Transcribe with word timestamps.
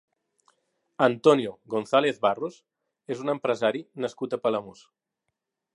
Antonio 1.07 1.51
González-Barros 1.73 2.57
és 3.17 3.23
un 3.27 3.33
empresari 3.35 3.83
nascut 4.07 4.37
a 4.39 4.43
Palamós. 4.47 4.83